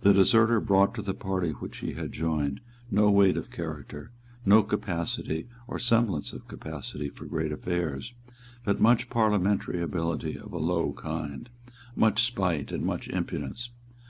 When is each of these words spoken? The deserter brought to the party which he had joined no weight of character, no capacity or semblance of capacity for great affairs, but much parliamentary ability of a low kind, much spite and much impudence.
The 0.00 0.12
deserter 0.12 0.58
brought 0.58 0.92
to 0.96 1.02
the 1.02 1.14
party 1.14 1.52
which 1.52 1.76
he 1.76 1.92
had 1.92 2.10
joined 2.10 2.60
no 2.90 3.12
weight 3.12 3.36
of 3.36 3.52
character, 3.52 4.10
no 4.44 4.64
capacity 4.64 5.46
or 5.68 5.78
semblance 5.78 6.32
of 6.32 6.48
capacity 6.48 7.08
for 7.10 7.26
great 7.26 7.52
affairs, 7.52 8.12
but 8.64 8.80
much 8.80 9.08
parliamentary 9.08 9.80
ability 9.80 10.36
of 10.36 10.52
a 10.52 10.58
low 10.58 10.94
kind, 10.94 11.48
much 11.94 12.24
spite 12.24 12.72
and 12.72 12.82
much 12.84 13.06
impudence. 13.06 13.70